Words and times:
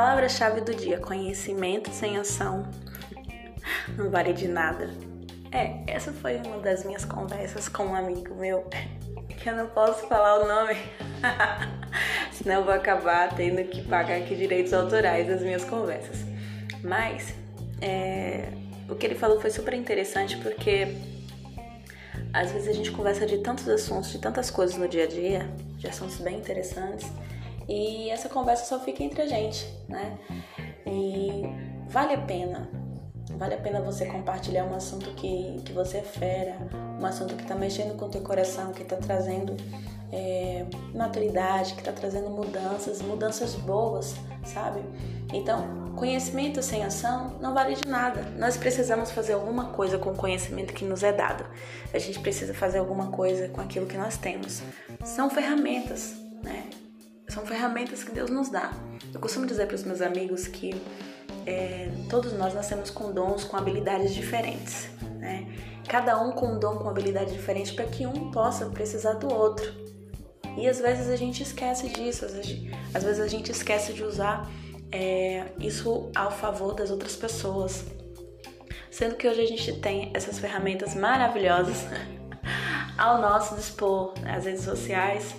Palavra-chave 0.00 0.62
do 0.62 0.74
dia: 0.74 0.98
conhecimento 0.98 1.90
sem 1.90 2.16
ação 2.16 2.66
não 3.98 4.08
vale 4.08 4.32
de 4.32 4.48
nada. 4.48 4.88
É, 5.52 5.82
essa 5.86 6.10
foi 6.10 6.38
uma 6.38 6.56
das 6.56 6.86
minhas 6.86 7.04
conversas 7.04 7.68
com 7.68 7.84
um 7.84 7.94
amigo 7.94 8.34
meu, 8.34 8.64
que 9.28 9.50
eu 9.50 9.54
não 9.54 9.66
posso 9.66 10.06
falar 10.06 10.42
o 10.42 10.48
nome, 10.48 10.74
senão 12.32 12.60
eu 12.60 12.64
vou 12.64 12.72
acabar 12.72 13.28
tendo 13.34 13.62
que 13.68 13.82
pagar 13.82 14.16
aqui 14.16 14.34
direitos 14.34 14.72
autorais 14.72 15.26
das 15.26 15.42
minhas 15.42 15.66
conversas. 15.66 16.24
Mas 16.82 17.34
é, 17.82 18.48
o 18.88 18.94
que 18.94 19.04
ele 19.04 19.16
falou 19.16 19.38
foi 19.38 19.50
super 19.50 19.74
interessante 19.74 20.38
porque 20.38 20.96
às 22.32 22.50
vezes 22.52 22.68
a 22.68 22.72
gente 22.72 22.90
conversa 22.90 23.26
de 23.26 23.36
tantos 23.36 23.68
assuntos, 23.68 24.10
de 24.10 24.18
tantas 24.18 24.50
coisas 24.50 24.78
no 24.78 24.88
dia 24.88 25.04
a 25.04 25.06
dia, 25.06 25.46
de 25.76 25.86
assuntos 25.86 26.16
bem 26.20 26.38
interessantes, 26.38 27.06
e 27.70 28.10
essa 28.10 28.28
conversa 28.28 28.64
só 28.64 28.80
fica 28.80 29.04
entre 29.04 29.22
a 29.22 29.26
gente, 29.28 29.64
né? 29.88 30.18
E 30.84 31.44
vale 31.88 32.14
a 32.14 32.20
pena, 32.20 32.68
vale 33.36 33.54
a 33.54 33.58
pena 33.58 33.80
você 33.80 34.06
compartilhar 34.06 34.64
um 34.64 34.74
assunto 34.74 35.14
que, 35.14 35.62
que 35.64 35.72
você 35.72 35.98
é 35.98 36.02
fera, 36.02 36.56
um 37.00 37.06
assunto 37.06 37.36
que 37.36 37.42
está 37.42 37.54
mexendo 37.54 37.96
com 37.96 38.06
o 38.06 38.08
teu 38.08 38.22
coração, 38.22 38.72
que 38.72 38.82
está 38.82 38.96
trazendo 38.96 39.56
é, 40.10 40.66
maturidade, 40.92 41.74
que 41.74 41.78
está 41.78 41.92
trazendo 41.92 42.28
mudanças, 42.28 43.00
mudanças 43.02 43.54
boas, 43.54 44.16
sabe? 44.44 44.80
Então, 45.32 45.92
conhecimento 45.94 46.60
sem 46.64 46.82
ação 46.82 47.38
não 47.40 47.54
vale 47.54 47.76
de 47.76 47.86
nada. 47.86 48.22
Nós 48.36 48.56
precisamos 48.56 49.12
fazer 49.12 49.34
alguma 49.34 49.66
coisa 49.66 49.96
com 49.96 50.10
o 50.10 50.16
conhecimento 50.16 50.74
que 50.74 50.84
nos 50.84 51.04
é 51.04 51.12
dado. 51.12 51.44
A 51.94 51.98
gente 52.00 52.18
precisa 52.18 52.52
fazer 52.52 52.78
alguma 52.78 53.12
coisa 53.12 53.48
com 53.48 53.60
aquilo 53.60 53.86
que 53.86 53.96
nós 53.96 54.16
temos. 54.16 54.60
São 55.04 55.30
ferramentas, 55.30 56.16
né? 56.42 56.68
São 57.30 57.46
ferramentas 57.46 58.02
que 58.02 58.10
Deus 58.10 58.28
nos 58.28 58.48
dá. 58.48 58.72
Eu 59.14 59.20
costumo 59.20 59.46
dizer 59.46 59.66
para 59.66 59.76
os 59.76 59.84
meus 59.84 60.00
amigos 60.00 60.48
que 60.48 60.82
é, 61.46 61.88
todos 62.08 62.32
nós 62.32 62.52
nascemos 62.52 62.90
com 62.90 63.12
dons, 63.12 63.44
com 63.44 63.56
habilidades 63.56 64.12
diferentes, 64.12 64.88
né? 65.18 65.46
Cada 65.88 66.20
um 66.20 66.32
com 66.32 66.54
um 66.54 66.58
dom, 66.58 66.76
com 66.76 66.88
habilidade 66.88 67.32
diferente, 67.32 67.72
para 67.72 67.84
que 67.84 68.06
um 68.06 68.30
possa 68.30 68.66
precisar 68.66 69.14
do 69.14 69.32
outro. 69.32 69.72
E 70.56 70.68
às 70.68 70.80
vezes 70.80 71.08
a 71.08 71.16
gente 71.16 71.42
esquece 71.42 71.88
disso, 71.88 72.24
às 72.24 72.32
vezes, 73.04 73.20
a 73.20 73.28
gente 73.28 73.50
esquece 73.52 73.92
de 73.92 74.02
usar 74.02 74.50
é, 74.92 75.46
isso 75.58 76.10
ao 76.14 76.30
favor 76.30 76.74
das 76.74 76.90
outras 76.90 77.14
pessoas. 77.14 77.84
Sendo 78.90 79.14
que 79.14 79.28
hoje 79.28 79.40
a 79.40 79.46
gente 79.46 79.72
tem 79.80 80.10
essas 80.14 80.38
ferramentas 80.38 80.94
maravilhosas 80.96 81.86
ao 82.98 83.20
nosso 83.20 83.54
dispor, 83.54 84.14
as 84.26 84.44
redes 84.44 84.64
sociais, 84.64 85.34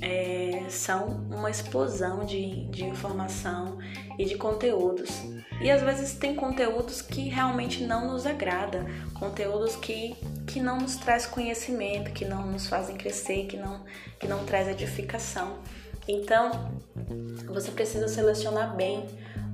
é, 0.00 0.64
são 0.68 1.26
uma 1.30 1.50
explosão 1.50 2.24
de, 2.24 2.66
de 2.66 2.84
informação 2.84 3.78
e 4.18 4.24
de 4.24 4.36
conteúdos. 4.36 5.10
E 5.60 5.70
às 5.70 5.82
vezes 5.82 6.14
tem 6.14 6.34
conteúdos 6.34 7.02
que 7.02 7.28
realmente 7.28 7.82
não 7.82 8.12
nos 8.12 8.26
agrada, 8.26 8.86
conteúdos 9.14 9.74
que, 9.76 10.16
que 10.46 10.60
não 10.60 10.78
nos 10.78 10.96
traz 10.96 11.26
conhecimento, 11.26 12.12
que 12.12 12.24
não 12.24 12.46
nos 12.46 12.68
fazem 12.68 12.96
crescer, 12.96 13.46
que 13.46 13.56
não, 13.56 13.84
que 14.18 14.28
não 14.28 14.44
traz 14.44 14.68
edificação. 14.68 15.58
Então, 16.06 16.72
você 17.46 17.70
precisa 17.70 18.08
selecionar 18.08 18.74
bem 18.74 19.04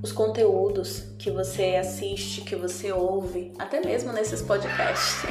os 0.02 0.12
conteúdos 0.12 1.04
que 1.18 1.30
você 1.30 1.76
assiste, 1.76 2.42
que 2.42 2.54
você 2.54 2.92
ouve, 2.92 3.52
até 3.58 3.80
mesmo 3.80 4.12
nesses 4.12 4.42
podcasts. 4.42 5.22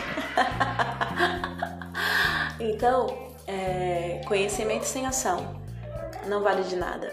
então, 2.59 3.32
é, 3.47 4.21
conhecimento 4.25 4.85
sem 4.85 5.05
ação 5.05 5.61
não 6.27 6.41
vale 6.41 6.63
de 6.63 6.75
nada. 6.75 7.11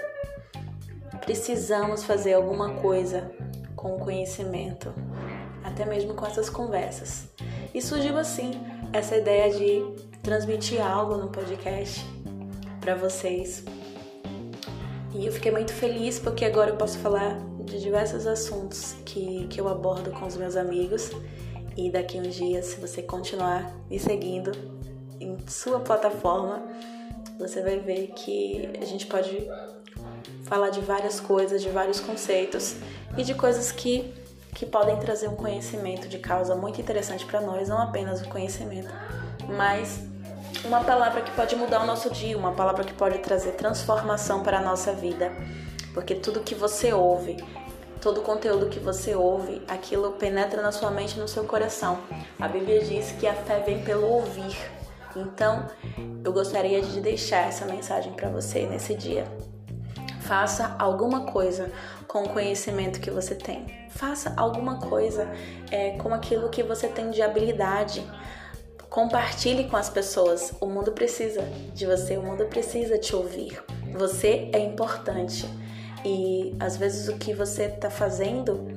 Precisamos 1.21 2.05
fazer 2.05 2.35
alguma 2.35 2.75
coisa 2.75 3.31
com 3.77 3.97
o 3.97 3.99
conhecimento, 3.99 4.93
até 5.65 5.85
mesmo 5.85 6.15
com 6.15 6.27
essas 6.27 6.49
conversas. 6.49 7.29
E 7.75 7.81
surgiu 7.81 8.17
assim 8.19 8.53
essa 8.93 9.17
ideia 9.17 9.53
de 9.53 9.83
transmitir 10.23 10.85
algo 10.85 11.17
no 11.17 11.29
podcast 11.29 12.05
para 12.81 12.95
vocês. 12.95 13.65
E 15.15 15.27
eu 15.27 15.33
fiquei 15.33 15.51
muito 15.51 15.73
feliz 15.73 16.19
porque 16.19 16.45
agora 16.45 16.71
eu 16.71 16.77
posso 16.77 16.99
falar 16.99 17.39
de 17.65 17.81
diversos 17.81 18.27
assuntos 18.27 18.95
que, 19.05 19.47
que 19.49 19.61
eu 19.61 19.69
abordo 19.69 20.11
com 20.11 20.27
os 20.27 20.37
meus 20.37 20.57
amigos. 20.57 21.11
E 21.77 21.91
daqui 21.91 22.19
uns 22.19 22.35
dias, 22.35 22.67
se 22.67 22.81
você 22.81 23.03
continuar 23.03 23.73
me 23.89 23.99
seguindo, 23.99 24.53
em 25.21 25.37
sua 25.47 25.81
plataforma, 25.81 26.63
você 27.39 27.63
vai 27.63 27.79
ver 27.79 28.09
que 28.09 28.71
a 28.81 28.85
gente 28.85 29.07
pode 29.07 29.49
falar 30.45 30.71
de 30.71 30.81
várias 30.81 31.21
coisas, 31.21 31.63
de 31.63 31.69
vários 31.69 32.01
conceitos 32.01 32.77
e 33.17 33.23
de 33.23 33.35
coisas 33.35 33.71
que, 33.71 34.13
que 34.55 34.67
podem 34.67 34.99
trazer 34.99 35.29
um 35.29 35.37
conhecimento 35.37 36.09
de 36.09 36.19
causa 36.19 36.55
muito 36.55 36.81
interessante 36.81 37.25
para 37.25 37.41
nós, 37.41 37.69
não 37.69 37.81
apenas 37.81 38.21
o 38.23 38.29
conhecimento, 38.29 38.89
mas 39.49 40.01
uma 40.65 40.83
palavra 40.85 41.23
que 41.23 41.31
pode 41.33 41.55
mudar 41.57 41.83
o 41.83 41.87
nosso 41.87 42.11
dia, 42.11 42.37
uma 42.37 42.53
palavra 42.53 42.85
que 42.85 42.93
pode 42.93 43.19
trazer 43.19 43.53
transformação 43.53 44.43
para 44.43 44.59
a 44.59 44.63
nossa 44.63 44.93
vida. 44.93 45.33
Porque 45.95 46.15
tudo 46.15 46.41
que 46.41 46.55
você 46.55 46.93
ouve, 46.93 47.43
todo 48.01 48.21
o 48.21 48.23
conteúdo 48.23 48.69
que 48.69 48.79
você 48.79 49.15
ouve, 49.15 49.63
aquilo 49.67 50.13
penetra 50.13 50.63
na 50.63 50.73
sua 50.73 50.91
mente 50.91 51.17
e 51.17 51.21
no 51.21 51.27
seu 51.27 51.45
coração. 51.45 52.01
A 52.39 52.47
Bíblia 52.47 52.83
diz 52.85 53.13
que 53.13 53.27
a 53.27 53.35
fé 53.35 53.61
vem 53.61 53.83
pelo 53.83 54.07
ouvir. 54.07 54.57
Então, 55.17 55.67
eu 56.25 56.33
gostaria 56.33 56.81
de 56.83 57.01
deixar 57.01 57.49
essa 57.49 57.65
mensagem 57.65 58.13
para 58.13 58.29
você 58.29 58.67
nesse 58.67 58.95
dia. 58.95 59.25
Faça 60.21 60.77
alguma 60.79 61.27
coisa 61.27 61.71
com 62.07 62.23
o 62.23 62.29
conhecimento 62.29 63.01
que 63.01 63.11
você 63.11 63.35
tem. 63.35 63.67
Faça 63.91 64.33
alguma 64.37 64.79
coisa 64.79 65.29
é, 65.71 65.97
com 65.99 66.15
aquilo 66.15 66.49
que 66.49 66.63
você 66.63 66.89
tem 66.89 67.11
de 67.11 67.23
habilidade. 67.23 68.05
Compartilhe 68.89 69.69
com 69.69 69.77
as 69.77 69.89
pessoas. 69.89 70.53
O 70.61 70.67
mundo 70.67 70.93
precisa 70.93 71.43
de 71.75 71.87
você, 71.87 72.17
o 72.17 72.23
mundo 72.23 72.45
precisa 72.47 72.99
te 72.99 73.15
ouvir. 73.15 73.63
Você 73.97 74.51
é 74.53 74.59
importante. 74.59 75.49
E 76.05 76.55
às 76.61 76.77
vezes 76.77 77.09
o 77.09 77.17
que 77.17 77.35
você 77.35 77.65
está 77.65 77.91
fazendo 77.91 78.69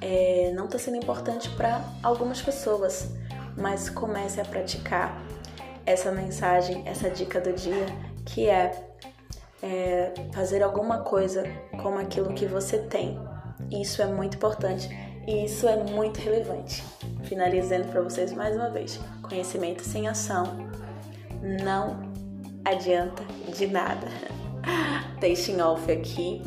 é, 0.00 0.52
não 0.54 0.66
está 0.66 0.78
sendo 0.78 0.96
importante 0.96 1.48
para 1.50 1.82
algumas 2.02 2.40
pessoas, 2.40 3.10
mas 3.56 3.90
comece 3.90 4.40
a 4.40 4.44
praticar 4.44 5.20
essa 5.88 6.12
mensagem, 6.12 6.82
essa 6.86 7.08
dica 7.08 7.40
do 7.40 7.52
dia, 7.54 7.86
que 8.26 8.46
é, 8.46 8.72
é 9.62 10.12
fazer 10.32 10.62
alguma 10.62 10.98
coisa 10.98 11.44
com 11.82 11.96
aquilo 11.96 12.34
que 12.34 12.44
você 12.44 12.78
tem. 12.78 13.18
Isso 13.70 14.02
é 14.02 14.06
muito 14.06 14.36
importante 14.36 14.88
e 15.26 15.46
isso 15.46 15.66
é 15.66 15.76
muito 15.76 16.20
relevante. 16.20 16.84
Finalizando 17.24 17.88
para 17.88 18.02
vocês 18.02 18.32
mais 18.34 18.54
uma 18.54 18.68
vez: 18.68 19.00
conhecimento 19.22 19.82
sem 19.82 20.06
ação 20.06 20.68
não 21.64 21.98
adianta 22.64 23.24
de 23.56 23.66
nada. 23.66 24.08
Deixe 25.18 25.52
em 25.52 25.60
off 25.62 25.90
aqui 25.90 26.42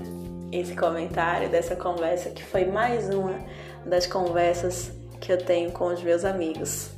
esse 0.51 0.75
comentário 0.75 1.49
dessa 1.49 1.75
conversa 1.75 2.29
que 2.29 2.43
foi 2.43 2.65
mais 2.65 3.09
uma 3.09 3.39
das 3.85 4.05
conversas 4.05 4.91
que 5.19 5.31
eu 5.31 5.37
tenho 5.37 5.71
com 5.71 5.85
os 5.85 6.03
meus 6.03 6.25
amigos, 6.25 6.91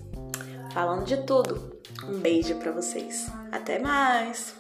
falando 0.74 1.06
de 1.06 1.18
tudo, 1.18 1.78
um 2.10 2.20
beijo 2.20 2.56
para 2.56 2.72
vocês. 2.72 3.28
Até 3.52 3.80
mais! 3.80 4.56